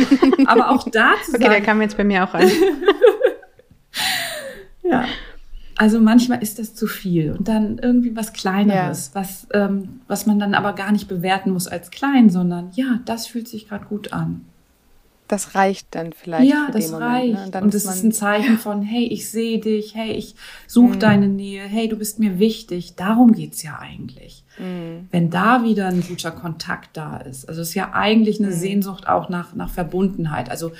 [0.46, 2.50] aber auch da zu Okay, sagen, der kam jetzt bei mir auch rein.
[4.82, 5.04] ja.
[5.76, 9.20] Also manchmal ist das zu viel und dann irgendwie was Kleineres, ja.
[9.20, 13.26] was, ähm, was man dann aber gar nicht bewerten muss als klein, sondern ja, das
[13.26, 14.44] fühlt sich gerade gut an
[15.30, 16.50] das reicht dann vielleicht.
[16.50, 17.34] Ja, das Moment, reicht.
[17.34, 17.58] Ne?
[17.58, 20.34] Und, und das ist ein Zeichen von, hey, ich sehe dich, hey, ich
[20.66, 20.98] suche mhm.
[20.98, 22.96] deine Nähe, hey, du bist mir wichtig.
[22.96, 24.44] Darum geht's ja eigentlich.
[24.58, 25.06] Mhm.
[25.12, 27.48] Wenn da wieder ein guter Kontakt da ist.
[27.48, 28.58] Also es ist ja eigentlich eine mhm.
[28.58, 30.50] Sehnsucht auch nach, nach Verbundenheit.
[30.50, 30.72] Also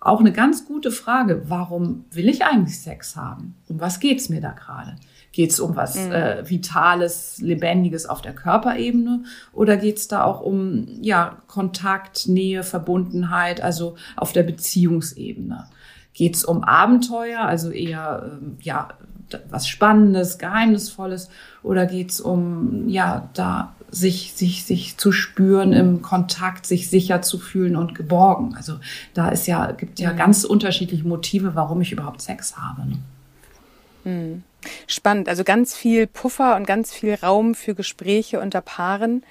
[0.00, 3.56] auch eine ganz gute Frage, warum will ich eigentlich Sex haben?
[3.68, 4.96] Um was geht's mir da gerade?
[5.32, 6.12] Geht es um was mhm.
[6.12, 12.62] äh, Vitales, Lebendiges auf der Körperebene oder geht es da auch um ja, Kontakt, Nähe,
[12.62, 15.66] Verbundenheit, also auf der Beziehungsebene?
[16.14, 18.88] Geht es um Abenteuer, also eher ähm, ja,
[19.50, 21.28] was Spannendes, Geheimnisvolles
[21.62, 27.22] oder geht es um ja, da sich, sich, sich zu spüren im Kontakt, sich sicher
[27.22, 28.54] zu fühlen und geborgen.
[28.54, 28.78] Also
[29.14, 30.16] da ist ja, gibt ja mhm.
[30.16, 32.82] ganz unterschiedliche Motive, warum ich überhaupt Sex habe.
[32.86, 32.98] Ne?
[34.04, 34.42] Mhm.
[34.86, 39.22] Spannend, also ganz viel Puffer und ganz viel Raum für Gespräche unter Paaren.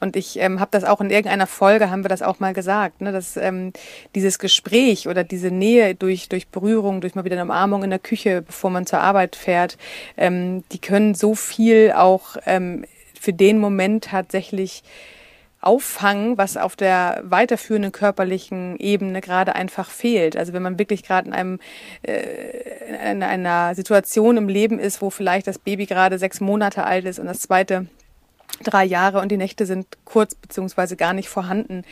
[0.00, 3.00] Und ich ähm, habe das auch in irgendeiner Folge, haben wir das auch mal gesagt,
[3.00, 3.72] ne, dass ähm,
[4.14, 7.98] dieses Gespräch oder diese Nähe durch, durch Berührung, durch mal wieder eine Umarmung in der
[7.98, 9.76] Küche, bevor man zur Arbeit fährt,
[10.16, 12.84] ähm, die können so viel auch ähm,
[13.20, 14.84] für den Moment tatsächlich
[15.60, 20.36] auffangen, was auf der weiterführenden körperlichen Ebene gerade einfach fehlt.
[20.36, 21.58] Also wenn man wirklich gerade in einem
[22.02, 27.04] äh, in einer Situation im Leben ist, wo vielleicht das Baby gerade sechs Monate alt
[27.04, 27.86] ist und das zweite
[28.62, 31.82] drei Jahre und die Nächte sind kurz beziehungsweise gar nicht vorhanden,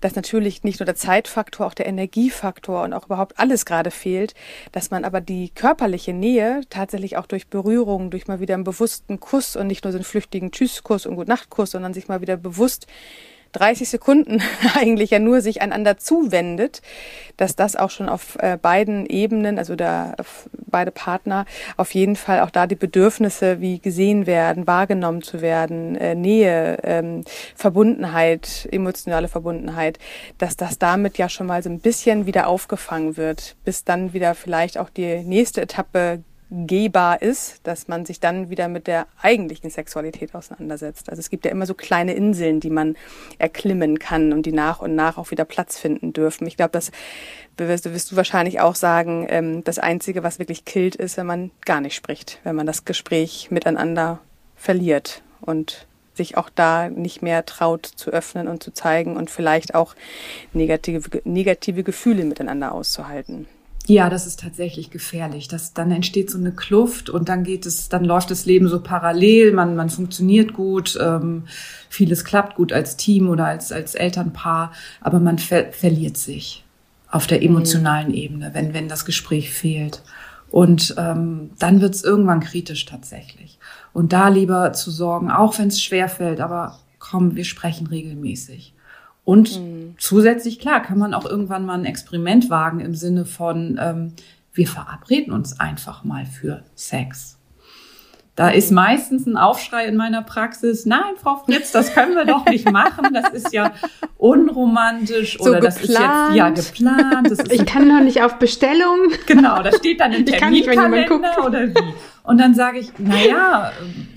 [0.00, 4.34] dass natürlich nicht nur der Zeitfaktor, auch der Energiefaktor und auch überhaupt alles gerade fehlt,
[4.72, 9.20] dass man aber die körperliche Nähe tatsächlich auch durch Berührung, durch mal wieder einen bewussten
[9.20, 12.86] Kuss und nicht nur so einen flüchtigen Tschüsskuss und Gutnachtkuss, sondern sich mal wieder bewusst
[13.54, 14.42] 30 Sekunden
[14.74, 16.82] eigentlich ja nur sich einander zuwendet,
[17.36, 20.14] dass das auch schon auf äh, beiden Ebenen, also da
[20.66, 25.96] beide Partner, auf jeden Fall auch da die Bedürfnisse wie gesehen werden, wahrgenommen zu werden,
[25.96, 29.98] äh, Nähe, ähm, Verbundenheit, emotionale Verbundenheit,
[30.38, 34.34] dass das damit ja schon mal so ein bisschen wieder aufgefangen wird, bis dann wieder
[34.34, 39.70] vielleicht auch die nächste Etappe gehbar ist, dass man sich dann wieder mit der eigentlichen
[39.70, 41.08] Sexualität auseinandersetzt.
[41.08, 42.96] Also es gibt ja immer so kleine Inseln, die man
[43.38, 46.46] erklimmen kann und die nach und nach auch wieder Platz finden dürfen.
[46.46, 46.92] Ich glaube, das
[47.56, 51.50] wirst, wirst du wahrscheinlich auch sagen, ähm, das Einzige, was wirklich killt, ist, wenn man
[51.64, 54.20] gar nicht spricht, wenn man das Gespräch miteinander
[54.54, 59.74] verliert und sich auch da nicht mehr traut zu öffnen und zu zeigen und vielleicht
[59.74, 59.94] auch
[60.52, 63.48] negative, negative Gefühle miteinander auszuhalten.
[63.86, 65.46] Ja, das ist tatsächlich gefährlich.
[65.46, 68.80] Das, dann entsteht so eine Kluft und dann geht es, dann läuft das Leben so
[68.80, 71.44] parallel, man, man funktioniert gut, ähm,
[71.90, 76.64] vieles klappt gut als Team oder als, als Elternpaar, aber man ver verliert sich
[77.10, 78.14] auf der emotionalen mhm.
[78.14, 80.02] Ebene, wenn, wenn das Gespräch fehlt.
[80.50, 83.58] Und ähm, dann wird es irgendwann kritisch tatsächlich.
[83.92, 88.73] Und da lieber zu sorgen, auch wenn es schwer fällt, aber komm, wir sprechen regelmäßig.
[89.24, 89.94] Und mhm.
[89.98, 94.12] zusätzlich, klar, kann man auch irgendwann mal ein Experiment wagen im Sinne von, ähm,
[94.52, 97.38] wir verabreden uns einfach mal für Sex.
[98.36, 102.44] Da ist meistens ein Aufschrei in meiner Praxis, nein, Frau Fritz, das können wir doch
[102.46, 103.72] nicht machen, das ist ja
[104.18, 105.64] unromantisch so oder geplant.
[105.64, 107.30] das ist jetzt ja geplant.
[107.30, 109.12] Das ich kann noch nicht auf Bestellung.
[109.26, 111.94] Genau, da steht dann im Terminkalender oder wie.
[112.24, 113.72] Und dann sage ich, na ja,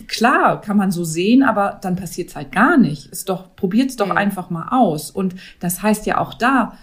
[0.07, 3.07] klar, kann man so sehen, aber dann passiert's halt gar nicht.
[3.07, 4.17] Ist doch, probiert's doch mhm.
[4.17, 5.11] einfach mal aus.
[5.11, 6.73] Und das heißt ja auch da,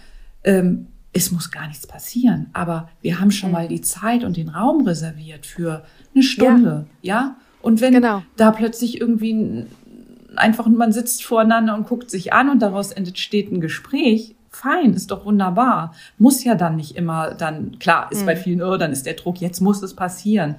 [0.43, 3.53] ähm, es muss gar nichts passieren, aber wir haben schon mhm.
[3.53, 5.83] mal die Zeit und den Raum reserviert für
[6.13, 7.15] eine Stunde, ja.
[7.15, 7.35] ja?
[7.61, 8.21] Und wenn genau.
[8.35, 9.65] da plötzlich irgendwie
[10.35, 15.11] einfach man sitzt voreinander und guckt sich an und daraus entsteht ein Gespräch, fein, ist
[15.11, 15.93] doch wunderbar.
[16.17, 18.25] Muss ja dann nicht immer dann, klar, ist mhm.
[18.25, 20.55] bei vielen, oh, dann ist der Druck, jetzt muss es passieren.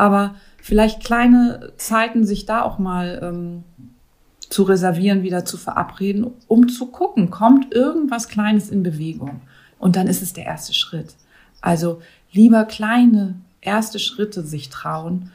[0.00, 3.64] Aber vielleicht kleine Zeiten sich da auch mal ähm,
[4.48, 9.42] zu reservieren, wieder zu verabreden, um zu gucken, kommt irgendwas Kleines in Bewegung.
[9.78, 11.16] Und dann ist es der erste Schritt.
[11.60, 12.00] Also
[12.32, 15.32] lieber kleine erste Schritte sich trauen,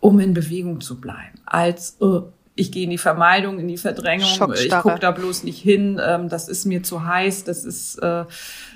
[0.00, 4.52] um in Bewegung zu bleiben, als uh, ich gehe in die Vermeidung, in die Verdrängung,
[4.54, 8.24] ich gucke da bloß nicht hin, ähm, das ist mir zu heiß, das ist, äh,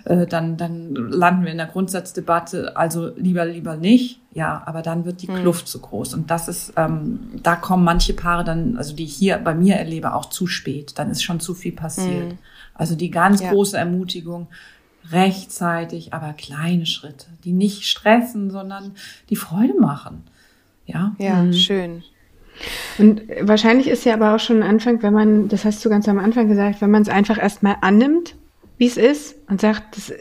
[0.04, 5.04] äh, dann, dann landen wir in der Grundsatzdebatte, also lieber, lieber nicht, ja, aber dann
[5.04, 5.36] wird die hm.
[5.36, 6.14] Kluft zu groß.
[6.14, 9.76] Und das ist, ähm, da kommen manche Paare dann, also die ich hier bei mir
[9.76, 10.98] erlebe, auch zu spät.
[10.98, 12.32] Dann ist schon zu viel passiert.
[12.32, 12.38] Hm.
[12.74, 13.50] Also die ganz ja.
[13.50, 14.48] große Ermutigung,
[15.10, 18.92] rechtzeitig, aber kleine Schritte, die nicht stressen, sondern
[19.30, 20.24] die Freude machen.
[20.84, 21.52] Ja, ja mhm.
[21.52, 22.02] schön.
[22.98, 26.08] Und wahrscheinlich ist ja aber auch schon ein Anfang, wenn man, das hast du ganz
[26.08, 28.36] am Anfang gesagt, wenn man es einfach erstmal annimmt,
[28.78, 30.12] wie es ist und sagt, das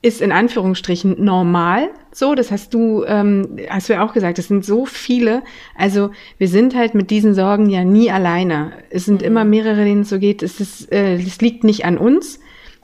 [0.00, 1.90] ist in Anführungsstrichen normal.
[2.12, 5.42] So, das hast du, ähm, hast du ja auch gesagt, es sind so viele.
[5.76, 8.72] Also wir sind halt mit diesen Sorgen ja nie alleine.
[8.90, 9.26] Es sind mhm.
[9.26, 10.42] immer mehrere, denen es so geht.
[10.42, 12.38] Es, ist, äh, es liegt nicht an uns,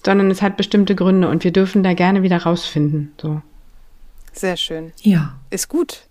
[0.05, 3.13] sondern es hat bestimmte Gründe und wir dürfen da gerne wieder rausfinden.
[3.21, 3.43] So.
[4.33, 4.93] Sehr schön.
[5.03, 5.39] Ja.
[5.51, 6.09] Ist gut.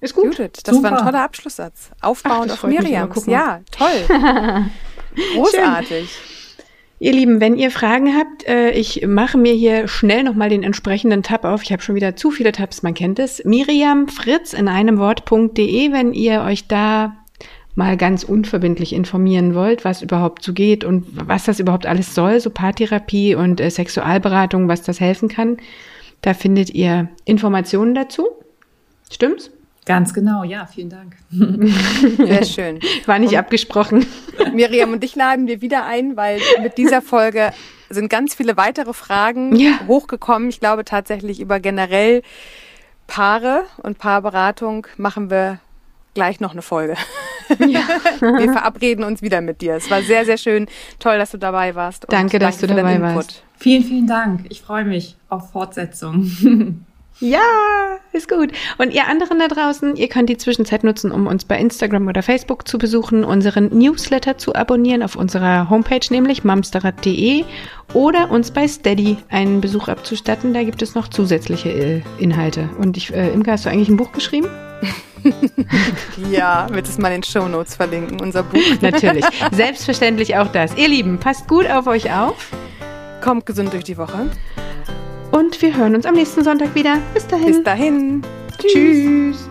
[0.00, 0.24] Ist gut.
[0.24, 0.90] Judith, das Super.
[0.90, 1.90] war ein toller Abschlusssatz.
[2.00, 3.10] Aufbauend Ach, auf Miriam.
[3.26, 4.06] Ja, toll.
[5.34, 6.08] Großartig.
[7.02, 11.22] Ihr Lieben, wenn ihr Fragen habt, äh, ich mache mir hier schnell nochmal den entsprechenden
[11.22, 11.62] Tab auf.
[11.62, 13.42] Ich habe schon wieder zu viele Tabs, man kennt es.
[13.44, 17.16] Miriam Fritz in einem Wort.de, wenn ihr euch da
[17.74, 22.38] mal ganz unverbindlich informieren wollt, was überhaupt so geht und was das überhaupt alles soll,
[22.38, 25.56] so Paartherapie und äh, Sexualberatung, was das helfen kann.
[26.20, 28.28] Da findet ihr Informationen dazu.
[29.10, 29.50] Stimmt's?
[29.86, 31.16] Ganz genau, ja, vielen Dank.
[32.16, 32.80] Sehr schön.
[33.06, 34.06] War nicht und abgesprochen.
[34.52, 37.52] Miriam und dich laden wir wieder ein, weil mit dieser Folge
[37.88, 39.80] sind ganz viele weitere Fragen ja.
[39.88, 40.48] hochgekommen.
[40.48, 42.22] Ich glaube tatsächlich über generell
[43.06, 45.58] Paare und Paarberatung machen wir
[46.14, 46.94] gleich noch eine Folge.
[47.58, 47.82] Ja.
[48.20, 49.74] wir verabreden uns wieder mit dir.
[49.74, 50.66] Es war sehr, sehr schön.
[51.00, 52.06] Toll, dass du dabei warst.
[52.08, 53.42] Danke, dass danke du dabei warst.
[53.58, 54.46] Vielen, vielen Dank.
[54.50, 56.84] Ich freue mich auf Fortsetzung.
[57.20, 58.50] Ja, ist gut.
[58.78, 62.22] Und ihr anderen da draußen, ihr könnt die Zwischenzeit nutzen, um uns bei Instagram oder
[62.22, 67.44] Facebook zu besuchen, unseren Newsletter zu abonnieren auf unserer Homepage, nämlich mamsterrad.de
[67.92, 70.54] oder uns bei Steady einen Besuch abzustatten.
[70.54, 72.70] Da gibt es noch zusätzliche äh, Inhalte.
[72.78, 74.48] Und ich, äh, Imke, hast du eigentlich ein Buch geschrieben?
[76.30, 78.60] ja, wird es mal in den Show Notes verlinken, unser Buch.
[78.80, 79.26] Natürlich.
[79.52, 80.74] Selbstverständlich auch das.
[80.78, 82.50] Ihr Lieben, passt gut auf euch auf.
[83.20, 84.30] Kommt gesund durch die Woche.
[85.32, 86.98] Und wir hören uns am nächsten Sonntag wieder.
[87.14, 87.46] Bis dahin.
[87.46, 88.22] Bis dahin.
[88.58, 88.72] Tschüss.
[88.72, 89.50] Tschüss.